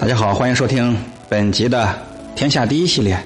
[0.00, 0.96] 大家好，欢迎收听
[1.28, 1.84] 本集的
[2.34, 3.22] 《天下第一》系列。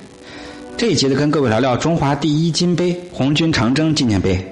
[0.77, 4.45] 这一集呢，跟各位聊聊中华第一金杯——红军长征纪念碑。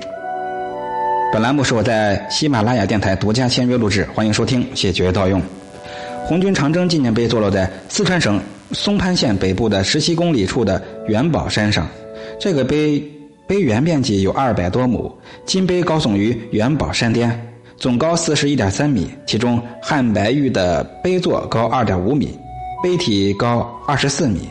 [1.32, 5.43] 本栏目是我在喜马拉雅电台独家签约录制，欢迎收听，谢绝盗用。
[6.24, 11.89] 红军长征纪念碑坐落在四川省松潘县北部的十七公里处的元宝山上。
[12.39, 13.02] 这个碑
[13.48, 15.12] 碑原面积有二百多亩，
[15.45, 17.52] 金碑高耸于元宝山巅。
[17.82, 22.38] 总高四十一点三米，其中汉白玉的碑座高二点五米，
[22.80, 24.48] 碑体高二十四米，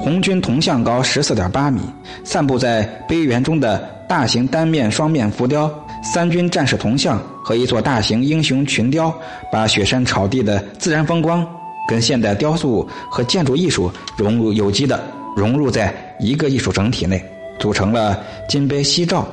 [0.00, 1.80] 红军铜像高十四点八米。
[2.24, 3.78] 散布在碑园中的
[4.08, 9.14] 大型单面、双面浮雕、三军战士铜像和一座大型英雄群雕，
[9.52, 11.46] 把雪山草地的自然风光
[11.88, 15.00] 跟现代雕塑和建筑艺术融入有机的
[15.36, 17.24] 融入在一个艺术整体内，
[17.60, 19.24] 组成了金碑夕照、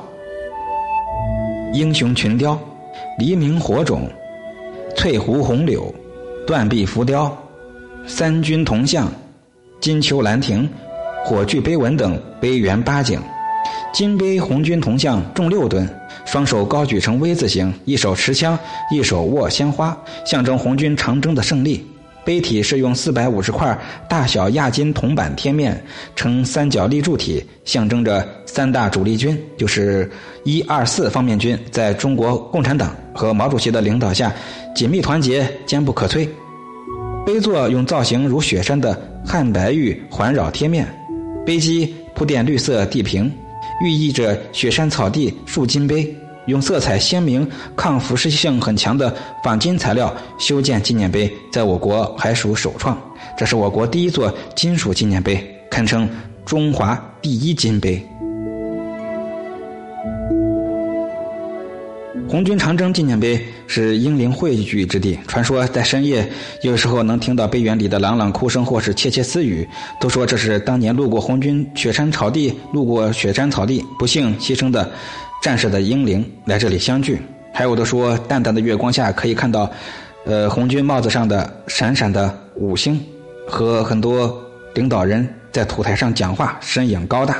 [1.72, 2.56] 英雄群雕。
[3.18, 4.08] 黎明火种、
[4.96, 5.94] 翠湖红柳、
[6.46, 7.36] 断壁浮雕、
[8.06, 9.12] 三军铜像、
[9.80, 10.68] 金秋兰亭、
[11.24, 13.20] 火炬碑文等碑园八景。
[13.92, 15.86] 金碑红军铜像重六吨，
[16.24, 18.58] 双手高举成 V 字形，一手持枪，
[18.90, 21.84] 一手握鲜花，象征红军长征的胜利。
[22.24, 23.76] 碑体是用四百五十块
[24.08, 25.82] 大小亚金铜板贴面，
[26.14, 28.26] 呈三角立柱体，象征着
[28.60, 30.10] 三大主力军，就是
[30.44, 34.30] 一二四方面军，在中国共产党和毛主席的领导下，
[34.74, 36.28] 紧密团结，坚不可摧。
[37.24, 38.94] 碑座用造型如雪山的
[39.24, 40.86] 汉白玉环绕贴面，
[41.46, 43.32] 碑基铺垫绿色地坪，
[43.82, 46.14] 寓意着雪山草地树金碑。
[46.44, 52.94] 用色彩鲜明、抗腐蚀性很强的仿金材料修建纪念碑，在我国还属首创。
[53.38, 56.06] 这是我国第一座金属纪念碑，堪称
[56.44, 58.06] 中华第一金碑。
[62.30, 66.24] 红军长征纪念碑是英灵汇聚之地，传说在深夜，
[66.62, 69.68] 有时候能听到碑园里的朗朗哭声或是窃窃私语，
[70.00, 74.88] 都说这是当年路过红军雪山草地、路过雪山草地不幸牺牲的。
[75.42, 77.20] 战士的英灵来这里相聚，
[77.52, 79.68] 还有的说，淡淡的月光下可以看到，
[80.24, 83.00] 呃，红军帽子上的闪闪的五星，
[83.48, 84.40] 和很多
[84.74, 87.38] 领导人在土台上讲话，身影高大。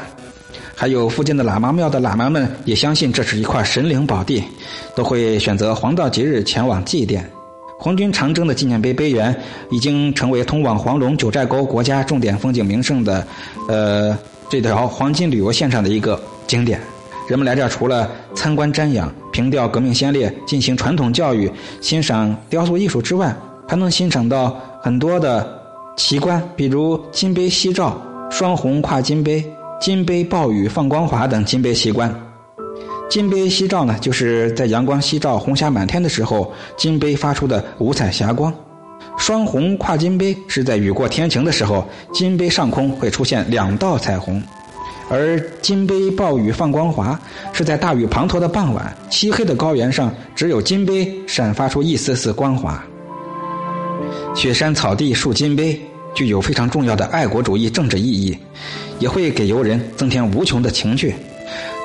[0.81, 4.43] 还有附近的喇嘛庙的喇嘛们也相信这是一块神灵宝地，
[4.97, 7.21] 都会选择黄道吉日前往祭奠。
[7.79, 9.39] 红军长征的纪念碑碑园
[9.71, 13.23] 已经成为通往黄龙九寨沟国家重点风景名胜的，
[13.69, 14.17] 呃，
[14.49, 16.81] 这条黄金旅游线上的一个景点。
[17.29, 21.53] 人们来这儿除了参观瞻仰、凭吊革命先烈、进行传统教育、
[21.83, 23.37] 欣赏雕塑艺术之外，
[23.69, 25.47] 还能欣赏到很多的
[25.99, 29.45] 奇观，比如金杯夕照、双红跨金杯、
[29.81, 32.15] 金杯暴雨放光华等金杯奇观。
[33.09, 38.53] 金杯夕照呢，就是在阳光夕照、红霞满天的时候，金杯发出的五彩霞光；
[39.17, 41.83] 双红跨金杯是在雨过天晴的时候，
[42.13, 44.43] 金杯上空会出现两道彩虹。
[45.09, 47.19] 而金杯暴雨放光华，
[47.55, 52.85] 是在大雨滂沱的傍晚，漆黑的高原上，只有金杯闪发出一丝丝光华。
[54.35, 55.81] 雪山草地树金杯，
[56.15, 58.37] 具有非常重要的爱国主义政治意义，
[58.99, 61.15] 也会给游人增添无穷的情趣。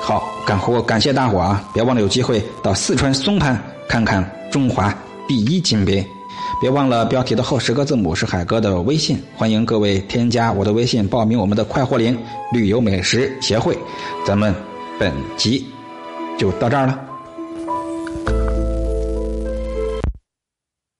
[0.00, 1.68] 好，感活感谢大伙啊！
[1.74, 4.94] 别忘了有机会到四川松潘看看中华
[5.26, 6.06] 第一金碑。
[6.60, 12.16] 别忘了标题的后十个字母是海哥的微信，欢迎各位添加我的微信报名我们的快活林
[12.52, 13.76] 旅游美食协会。
[14.24, 14.54] 咱们
[14.98, 15.66] 本集
[16.38, 17.05] 就到这儿了。